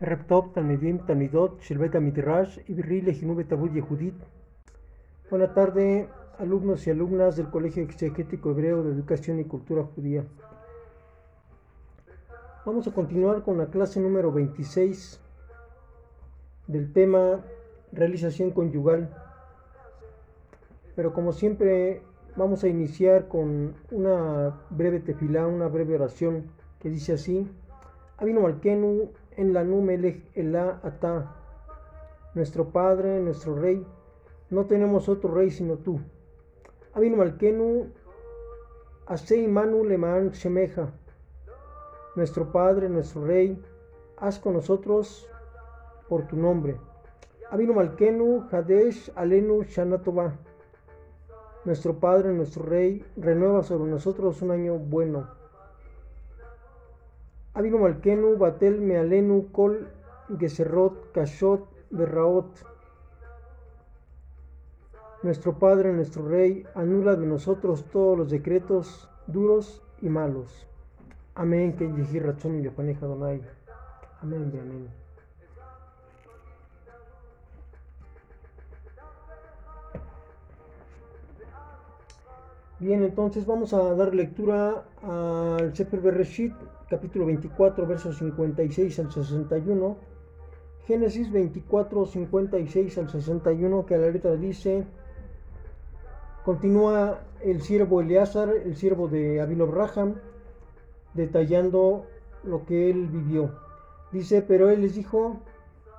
[0.00, 4.14] ערב טוב תלמידים, תלמידות של בית המדרש עברי לחינוך ותרבות יהודית.
[5.30, 6.06] Buenas tardes,
[6.38, 10.22] alumnos y alumnas del Colegio Exegético Hebreo de Educación y Cultura Judía.
[12.64, 15.20] Vamos a continuar con la clase número 26
[16.68, 17.40] del tema
[17.92, 19.10] realización conyugal.
[20.94, 22.02] Pero como siempre
[22.36, 26.44] vamos a iniciar con una breve tefilá, una breve oración
[26.80, 27.48] que dice así:
[28.16, 31.35] Avino Malkenu en la Numelech Elá Ata,
[32.33, 33.85] nuestro Padre, nuestro Rey,
[34.49, 35.99] no tenemos otro Rey sino tú.
[36.93, 37.87] Avino Malkenu
[39.07, 40.91] Asei Manu Leman Shemeja,
[42.15, 43.61] nuestro Padre, nuestro Rey,
[44.17, 45.27] haz con nosotros
[46.07, 46.77] por tu nombre.
[47.49, 50.33] Avino Malkenu Hadesh Alenu Shanatova,
[51.65, 55.40] nuestro Padre, nuestro Rey, renueva sobre nosotros un año bueno.
[57.53, 59.87] Avino Malkenu Batel Mealenu Kol
[60.39, 62.51] Geserot Kashot Berraot.
[65.23, 70.65] Nuestro Padre, nuestro Rey, anula de nosotros todos los decretos duros y malos.
[71.35, 71.75] Amén.
[71.75, 71.87] Que
[72.19, 73.41] Rachon y Donai.
[74.21, 75.01] Amén amén.
[82.79, 86.53] Bien, entonces vamos a dar lectura al Sefer Bereshit,
[86.91, 89.97] capítulo 24, versos 56 al 61.
[90.85, 94.83] Génesis 24, 56 al 61, que a la letra dice,
[96.43, 100.15] continúa el siervo Eleazar, el siervo de Abino Abraham,
[101.13, 102.07] detallando
[102.43, 103.51] lo que él vivió.
[104.11, 105.39] Dice, pero él les dijo,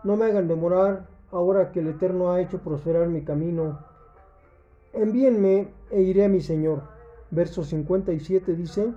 [0.04, 3.78] no me hagan demorar ahora que el Eterno ha hecho prosperar mi camino
[4.92, 6.82] envíenme e iré a mi Señor.
[7.30, 8.92] Verso 57 dice,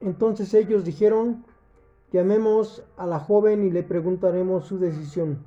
[0.00, 1.44] entonces ellos dijeron,
[2.12, 5.38] llamemos a la joven y le preguntaremos su decisión.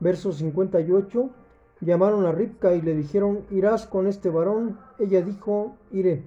[0.00, 1.30] Verso 58,
[1.80, 4.78] llamaron a Ripka y le dijeron, irás con este varón.
[4.98, 6.24] Ella dijo, iré.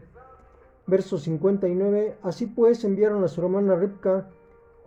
[0.88, 4.30] Verso 59, así pues enviaron a su hermana Ripka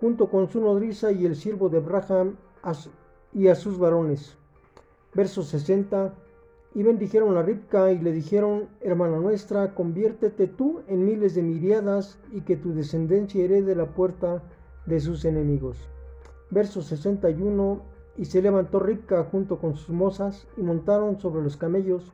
[0.01, 2.37] junto con su nodriza y el siervo de Abraham
[3.33, 4.37] y a sus varones
[5.15, 6.15] verso 60.
[6.75, 12.19] Y bendijeron a Ripka y le dijeron, hermana nuestra, conviértete tú en miles de miriadas
[12.31, 14.43] y que tu descendencia herede la puerta
[14.87, 15.77] de sus enemigos.
[16.51, 17.83] Verso 61.
[18.17, 22.13] Y se levantó Ripka junto con sus mozas y montaron sobre los camellos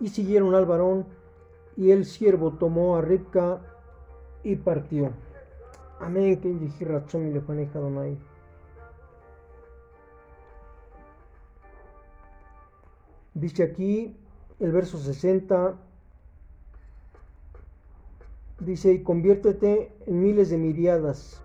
[0.00, 1.04] y siguieron al varón
[1.76, 3.60] y el siervo tomó a Ripka
[4.42, 5.10] y partió.
[6.00, 6.40] Amén.
[6.40, 6.48] Que
[13.38, 14.16] Dice aquí
[14.58, 15.76] el verso 60,
[18.58, 21.40] dice, y conviértete en miles de miriadas.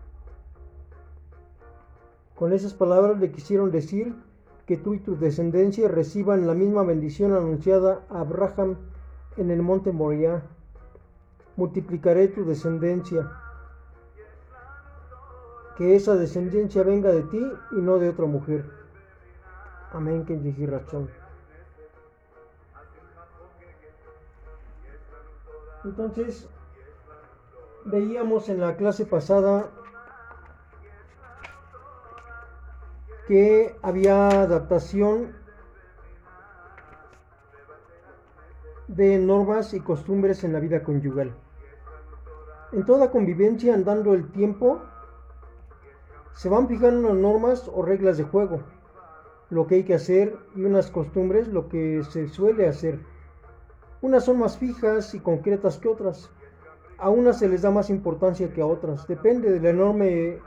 [2.35, 4.15] Con esas palabras le quisieron decir
[4.65, 8.77] que tú y tu descendencia reciban la misma bendición anunciada a Abraham
[9.37, 10.41] en el monte Moriah.
[11.57, 13.29] Multiplicaré tu descendencia.
[15.77, 18.65] Que esa descendencia venga de ti y no de otra mujer.
[19.91, 21.22] Amén, que razón.
[25.83, 26.47] Entonces,
[27.85, 29.69] veíamos en la clase pasada
[33.27, 35.33] que había adaptación
[38.87, 41.33] de normas y costumbres en la vida conyugal.
[42.71, 44.81] En toda convivencia, andando el tiempo,
[46.33, 48.61] se van fijando unas normas o reglas de juego,
[49.49, 52.99] lo que hay que hacer y unas costumbres, lo que se suele hacer.
[54.03, 56.29] Unas son más fijas y concretas que otras.
[56.97, 59.07] A unas se les da más importancia que a otras.
[59.07, 60.39] Depende de la enorme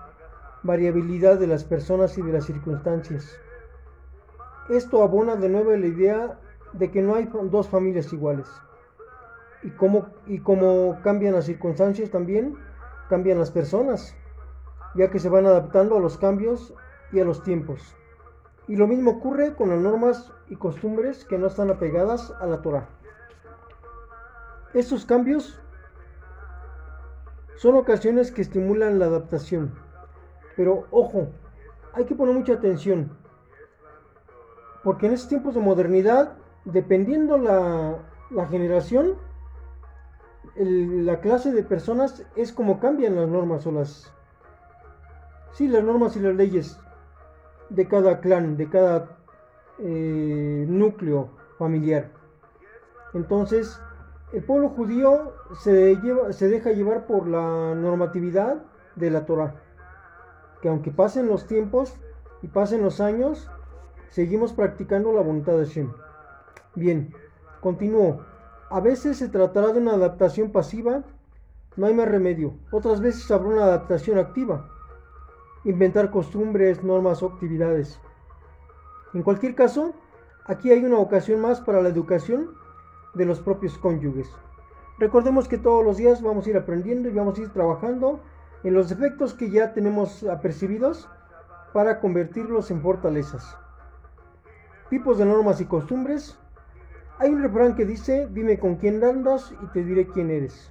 [0.62, 3.40] variabilidad de las personas y de las circunstancias.
[4.68, 6.38] Esto abona de nuevo la idea
[6.74, 8.46] de que no hay dos familias iguales.
[9.62, 10.42] Y como, y
[11.02, 12.58] cambian las circunstancias también,
[13.08, 14.14] cambian las personas,
[14.96, 16.74] ya que se van adaptando a los cambios
[17.10, 17.80] y a los tiempos.
[18.68, 22.60] Y lo mismo ocurre con las normas y costumbres que no están apegadas a la
[22.60, 22.90] Torah.
[24.76, 25.58] Estos cambios
[27.56, 29.72] son ocasiones que estimulan la adaptación.
[30.54, 31.28] Pero ojo,
[31.94, 33.10] hay que poner mucha atención.
[34.84, 36.34] Porque en estos tiempos de modernidad,
[36.66, 37.96] dependiendo la,
[38.28, 39.14] la generación,
[40.56, 44.12] la clase de personas es como cambian las normas o las...
[45.52, 46.78] Sí, las normas y las leyes
[47.70, 49.16] de cada clan, de cada
[49.78, 52.10] eh, núcleo familiar.
[53.14, 53.80] Entonces,
[54.36, 59.54] el pueblo judío se, deja llevar por la normatividad de la Torah.
[60.60, 61.94] Que aunque pasen los tiempos
[62.42, 63.50] y pasen los años,
[64.10, 65.90] seguimos practicando la voluntad de Hashem.
[66.74, 67.14] Bien,
[67.62, 68.26] continúo.
[68.68, 71.02] A veces se tratará de una adaptación pasiva,
[71.76, 72.58] no hay más remedio.
[72.70, 74.68] Otras veces habrá una adaptación activa.
[75.64, 77.98] Inventar costumbres, normas o actividades.
[79.14, 79.94] En cualquier caso,
[80.44, 82.65] aquí hay una ocasión más para la educación
[83.16, 84.30] de los propios cónyuges.
[84.98, 88.20] Recordemos que todos los días vamos a ir aprendiendo y vamos a ir trabajando
[88.62, 91.08] en los defectos que ya tenemos apercibidos
[91.72, 93.56] para convertirlos en fortalezas.
[94.90, 96.38] Tipos de normas y costumbres.
[97.18, 100.70] Hay un refrán que dice, dime con quién andas y te diré quién eres.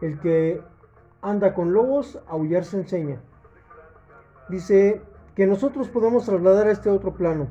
[0.00, 0.60] El que
[1.22, 3.20] anda con lobos, aullar se enseña.
[4.48, 5.00] Dice
[5.34, 7.48] que nosotros podemos trasladar a este otro plano.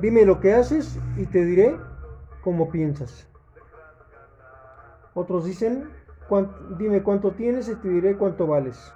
[0.00, 1.76] Dime lo que haces y te diré
[2.44, 3.26] cómo piensas.
[5.14, 5.88] Otros dicen,
[6.78, 8.92] dime cuánto tienes y te diré cuánto vales.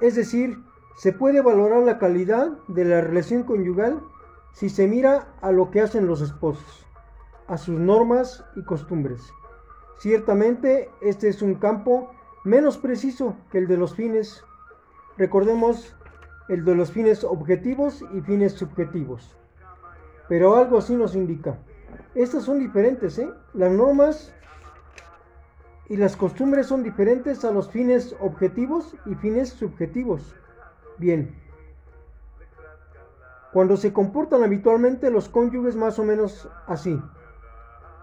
[0.00, 0.58] Es decir,
[0.96, 4.00] se puede valorar la calidad de la relación conyugal
[4.52, 6.86] si se mira a lo que hacen los esposos,
[7.46, 9.32] a sus normas y costumbres.
[9.98, 12.10] Ciertamente este es un campo
[12.44, 14.44] menos preciso que el de los fines.
[15.18, 15.94] Recordemos
[16.48, 19.36] el de los fines objetivos y fines subjetivos.
[20.28, 21.58] Pero algo así nos indica.
[22.14, 23.30] Estas son diferentes, ¿eh?
[23.54, 24.32] Las normas
[25.88, 30.34] y las costumbres son diferentes a los fines objetivos y fines subjetivos.
[30.98, 31.34] Bien.
[33.52, 37.00] Cuando se comportan habitualmente los cónyuges más o menos así.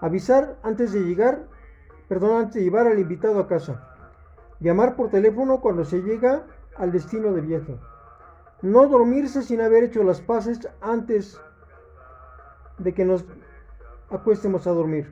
[0.02, 1.48] Avisar antes de llegar,
[2.08, 3.90] perdón, antes de llevar al invitado a casa.
[4.60, 6.44] Llamar por teléfono cuando se llega
[6.78, 7.80] al destino de viaje.
[8.62, 11.40] No dormirse sin haber hecho las paces antes
[12.78, 13.26] de que nos
[14.10, 15.12] acuestemos a dormir.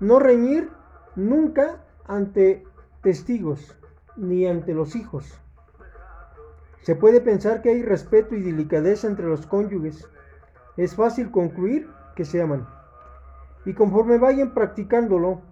[0.00, 0.70] No reñir
[1.16, 2.64] nunca ante
[3.02, 3.76] testigos
[4.16, 5.40] ni ante los hijos.
[6.82, 10.08] Se puede pensar que hay respeto y delicadeza entre los cónyuges.
[10.76, 12.66] Es fácil concluir que se aman.
[13.64, 15.42] Y conforme vayan practicándolo,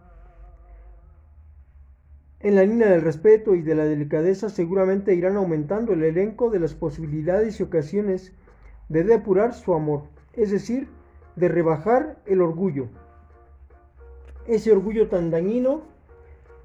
[2.40, 6.60] en la línea del respeto y de la delicadeza seguramente irán aumentando el elenco de
[6.60, 8.32] las posibilidades y ocasiones
[8.88, 10.88] de depurar su amor, es decir,
[11.36, 12.88] de rebajar el orgullo.
[14.46, 15.82] Ese orgullo tan dañino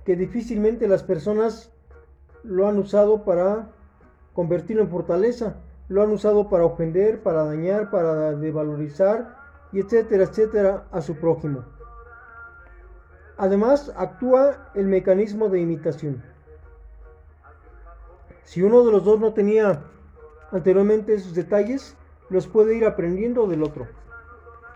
[0.05, 1.71] que difícilmente las personas
[2.43, 3.69] lo han usado para
[4.33, 5.57] convertirlo en fortaleza,
[5.89, 9.37] lo han usado para ofender, para dañar, para devalorizar
[9.71, 11.65] y etcétera, etcétera a su prójimo.
[13.37, 16.23] Además, actúa el mecanismo de imitación.
[18.43, 19.83] Si uno de los dos no tenía
[20.51, 21.95] anteriormente esos detalles,
[22.29, 23.87] los puede ir aprendiendo del otro.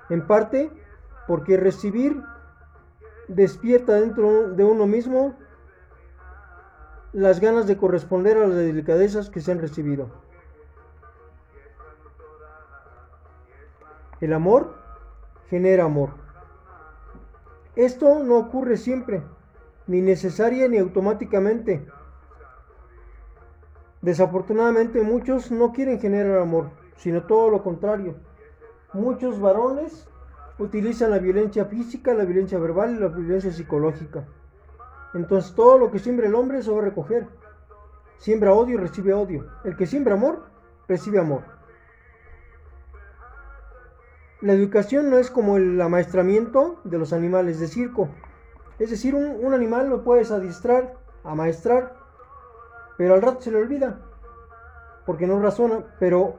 [0.10, 0.72] En parte
[1.28, 2.22] porque recibir
[3.28, 5.36] despierta dentro de uno mismo
[7.13, 10.10] las ganas de corresponder a las delicadezas que se han recibido.
[14.22, 14.75] El amor
[15.50, 16.12] genera amor.
[17.75, 19.24] Esto no ocurre siempre,
[19.88, 21.86] ni necesaria ni automáticamente.
[24.01, 28.16] Desafortunadamente muchos no quieren generar amor, sino todo lo contrario.
[28.96, 30.08] Muchos varones
[30.58, 34.24] utilizan la violencia física, la violencia verbal y la violencia psicológica.
[35.14, 37.28] Entonces todo lo que siembra el hombre se va a recoger.
[38.20, 39.48] Siembra odio, recibe odio.
[39.66, 40.46] El que siembra amor,
[40.88, 41.42] recibe amor.
[44.40, 48.08] La educación no es como el amaestramiento de los animales de circo.
[48.80, 50.94] Es decir, un, un animal lo puedes adiestrar,
[51.25, 51.98] amaestrar,
[52.98, 54.00] pero al rato se le olvida,
[55.06, 55.84] porque no razona.
[56.00, 56.38] Pero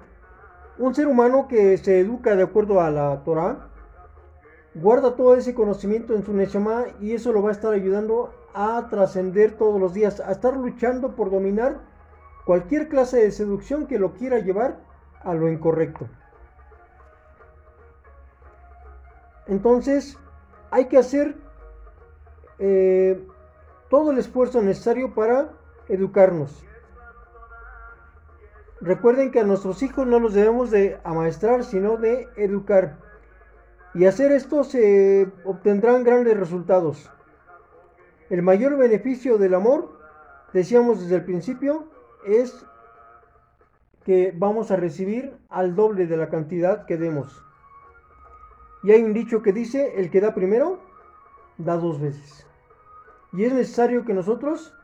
[0.79, 3.69] un ser humano que se educa de acuerdo a la Torah,
[4.75, 8.89] guarda todo ese conocimiento en su Neshama y eso lo va a estar ayudando a
[8.91, 11.81] trascender todos los días, a estar luchando por dominar
[12.45, 14.79] cualquier clase de seducción que lo quiera llevar
[15.23, 16.09] a lo incorrecto.
[19.47, 20.19] Entonces,
[20.71, 21.37] hay que hacer
[22.59, 23.27] eh,
[23.89, 25.51] todo el esfuerzo necesario para
[25.89, 26.65] educarnos.
[28.81, 32.99] Recuerden que a nuestros hijos no los debemos de amaestrar, sino de educar.
[33.95, 37.11] Y hacer esto se obtendrán grandes resultados.
[38.29, 39.99] El mayor beneficio del amor,
[40.53, 41.89] decíamos desde el principio,
[42.27, 42.67] es
[44.05, 47.43] que vamos a recibir al doble de la cantidad que demos.
[48.83, 50.79] Y hay un dicho que dice, el que da primero,
[51.57, 52.47] da dos veces.
[53.33, 54.75] Y es necesario que nosotros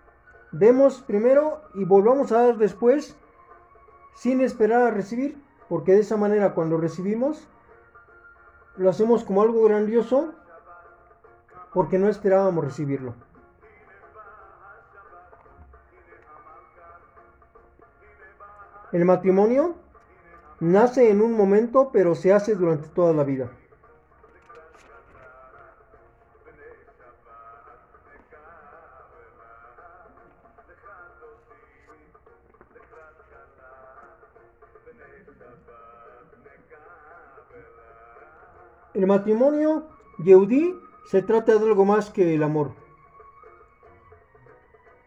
[0.51, 3.17] demos primero y volvamos a dar después
[4.15, 7.49] sin esperar a recibir, porque de esa manera cuando recibimos,
[8.77, 10.33] lo hacemos como algo grandioso,
[11.73, 13.15] porque no esperábamos recibirlo.
[18.93, 19.75] El matrimonio
[20.61, 23.51] nace en un momento, pero se hace durante toda la vida.
[39.03, 42.71] El matrimonio Yehudi se trata de algo más que el amor.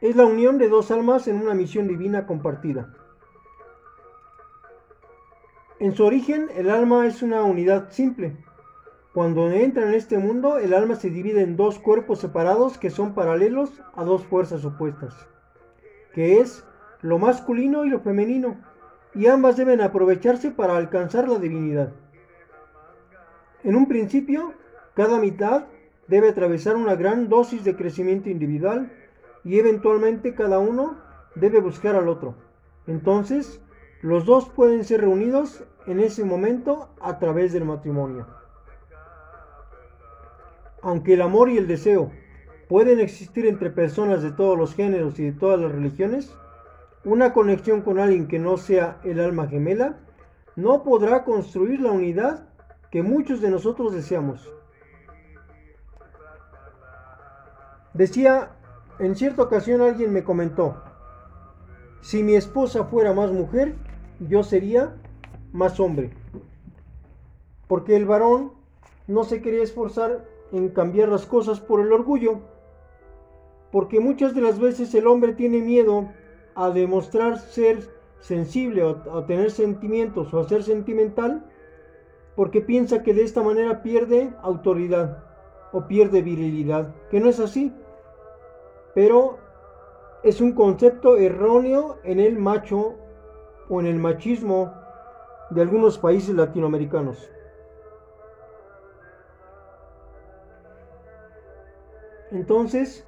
[0.02, 2.94] Es la unión de dos almas en una misión divina compartida.
[5.80, 8.36] En su origen, el alma es una unidad simple.
[9.14, 13.14] Cuando entra en este mundo, el alma se divide en dos cuerpos separados que son
[13.14, 15.16] paralelos a dos fuerzas opuestas,
[16.14, 16.66] que es
[17.00, 18.58] lo masculino y lo femenino,
[19.14, 21.94] y ambas deben aprovecharse para alcanzar la divinidad.
[23.66, 24.54] En un principio,
[24.94, 25.66] cada mitad
[26.08, 28.92] debe atravesar una gran dosis de crecimiento individual
[29.44, 30.98] y eventualmente cada uno
[31.34, 32.36] debe buscar al otro.
[32.86, 33.60] Entonces,
[34.04, 38.28] los dos pueden ser reunidos en ese momento a través del matrimonio.
[40.84, 42.12] Aunque el amor y el deseo
[42.70, 46.38] pueden existir entre personas de todos los géneros y de todas las religiones,
[47.04, 49.98] una conexión con alguien que no sea el alma gemela
[50.56, 52.48] no podrá construir la unidad
[52.92, 54.52] que muchos de nosotros deseamos.
[57.94, 58.52] Decía,
[59.00, 60.82] en cierta ocasión alguien me comentó,
[62.02, 63.76] si mi esposa fuera más mujer,
[64.20, 64.96] yo sería
[65.52, 66.12] más hombre.
[67.68, 68.52] Porque el varón
[69.08, 72.42] no se quería esforzar en cambiar las cosas por el orgullo.
[73.72, 76.10] Porque muchas de las veces el hombre tiene miedo
[76.54, 77.90] a demostrar ser
[78.20, 81.46] sensible o a tener sentimientos o a ser sentimental
[82.36, 85.24] porque piensa que de esta manera pierde autoridad
[85.72, 87.74] o pierde virilidad, que no es así.
[88.94, 89.38] Pero
[90.24, 92.96] es un concepto erróneo en el macho
[93.70, 94.74] o en el machismo
[95.50, 97.30] de algunos países latinoamericanos.
[102.32, 103.08] Entonces,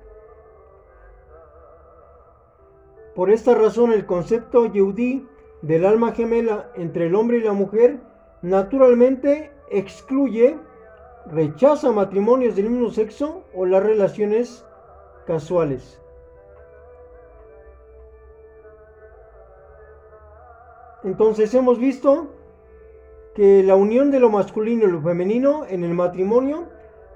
[3.15, 5.27] por esta razón el concepto yehudí
[5.61, 7.99] del alma gemela entre el hombre y la mujer
[8.41, 10.57] naturalmente excluye,
[11.27, 14.65] rechaza matrimonios del mismo sexo o las relaciones
[15.25, 16.01] casuales.
[21.03, 22.27] Entonces hemos visto
[23.35, 26.69] que la unión de lo masculino y lo femenino en el matrimonio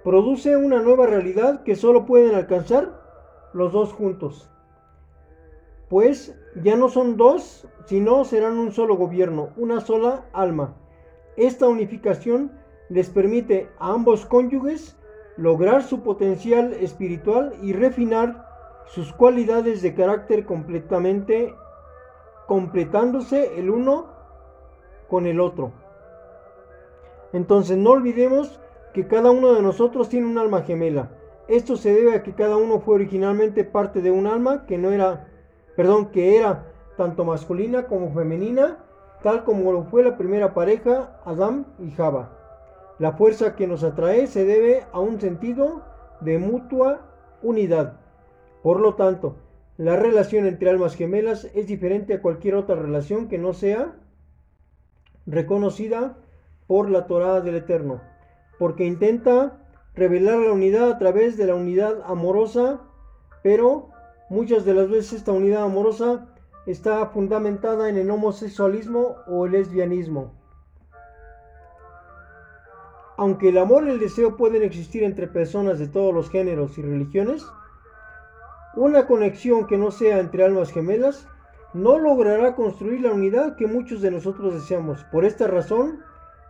[0.04, 3.02] produce una nueva realidad que solo pueden alcanzar
[3.54, 4.50] los dos juntos.
[5.90, 10.76] Pues ya no son dos, sino serán un solo gobierno, una sola alma.
[11.38, 12.52] Esta unificación
[12.90, 14.98] les permite a ambos cónyuges
[15.38, 18.46] lograr su potencial espiritual y refinar
[18.86, 21.54] sus cualidades de carácter completamente
[22.48, 24.08] completándose el uno
[25.08, 25.72] con el otro.
[27.32, 28.60] Entonces no olvidemos
[28.94, 31.12] que cada uno de nosotros tiene un alma gemela.
[31.48, 34.92] Esto se debe a que cada uno fue originalmente parte de un alma que no
[34.92, 35.28] era,
[35.78, 36.66] perdón, que era
[36.98, 38.80] tanto masculina como femenina
[39.24, 42.38] tal como lo fue la primera pareja, Adán y Java.
[43.00, 45.84] La fuerza que nos atrae se debe a un sentido
[46.22, 47.02] de mutua
[47.42, 48.00] unidad.
[48.62, 49.38] Por lo tanto,
[49.78, 53.96] la relación entre almas gemelas es diferente a cualquier otra relación que no sea
[55.26, 56.18] reconocida
[56.68, 58.02] por la Torá del Eterno,
[58.60, 59.60] porque intenta
[59.96, 62.82] revelar la unidad a través de la unidad amorosa,
[63.44, 63.90] pero
[64.30, 66.31] muchas de las veces esta unidad amorosa
[66.66, 70.34] está fundamentada en el homosexualismo o el lesbianismo.
[73.18, 76.82] Aunque el amor y el deseo pueden existir entre personas de todos los géneros y
[76.82, 77.46] religiones,
[78.76, 81.28] una conexión que no sea entre almas gemelas
[81.74, 85.04] no logrará construir la unidad que muchos de nosotros deseamos.
[85.12, 86.00] Por esta razón,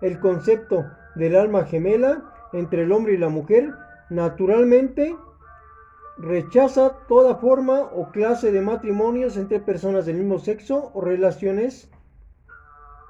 [0.02, 3.74] el concepto del alma gemela entre el hombre y la mujer
[4.10, 5.16] naturalmente
[6.22, 11.90] rechaza toda forma o clase de matrimonios entre personas del mismo sexo o relaciones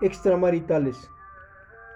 [0.01, 1.09] extramaritales.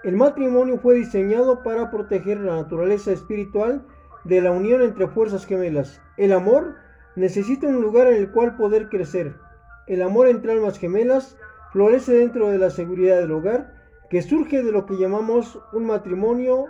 [0.04, 3.86] El matrimonio fue diseñado para proteger la naturaleza espiritual
[4.24, 6.02] de la unión entre fuerzas gemelas.
[6.18, 6.74] El amor
[7.16, 9.34] necesita un lugar en el cual poder crecer.
[9.86, 11.38] El amor entre almas gemelas
[11.72, 13.72] florece dentro de la seguridad del hogar,
[14.10, 16.66] que surge de lo que llamamos un matrimonio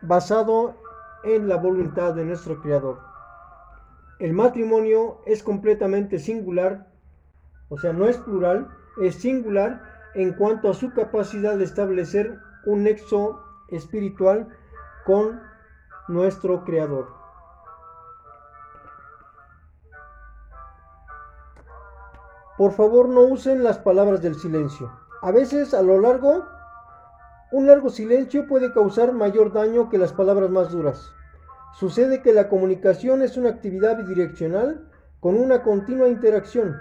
[0.00, 0.76] basado
[1.24, 3.07] en la voluntad de nuestro Creador.
[4.18, 6.90] El matrimonio es completamente singular,
[7.68, 8.68] o sea, no es plural,
[9.02, 9.82] es singular
[10.14, 14.48] en cuanto a su capacidad de establecer un nexo espiritual
[15.04, 15.40] con
[16.08, 17.18] nuestro Creador.
[22.58, 24.90] por favor no usen las palabras del silencio.
[25.22, 26.44] A veces a lo largo,
[27.52, 31.12] un largo silencio puede causar mayor daño que las palabras más duras.
[31.74, 34.88] Sucede que la comunicación es una actividad bidireccional
[35.20, 36.76] con una continua interacción.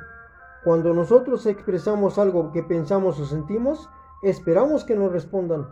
[0.64, 3.90] Cuando nosotros expresamos algo que pensamos o sentimos,
[4.24, 5.68] esperamos que nos respondan.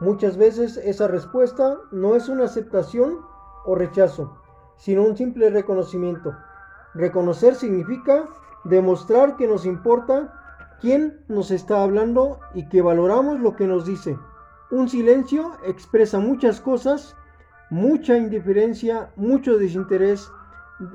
[0.00, 3.20] Muchas veces esa respuesta no es una aceptación
[3.64, 4.38] o rechazo,
[4.76, 6.34] sino un simple reconocimiento.
[6.94, 8.28] Reconocer significa
[8.64, 10.32] demostrar que nos importa
[10.80, 14.18] quién nos está hablando y que valoramos lo que nos dice.
[14.70, 17.16] Un silencio expresa muchas cosas,
[17.74, 20.30] mucha indiferencia, mucho desinterés.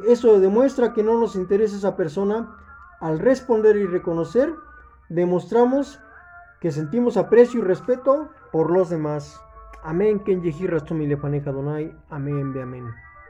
[0.07, 2.55] Eso demuestra que no nos interesa esa persona.
[3.01, 4.53] Al responder y reconocer,
[5.09, 5.99] demostramos
[6.61, 9.41] que sentimos aprecio y respeto por los demás.
[9.83, 10.19] Amén.
[10.19, 11.95] Ken Donai.
[12.09, 12.53] Amén.
[12.57, 13.08] Amén.